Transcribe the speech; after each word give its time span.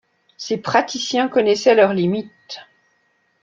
Ces 0.35 0.57
praticiens 0.57 1.27
connaissaient 1.27 1.75
leurs 1.75 1.93
limites. 1.93 2.61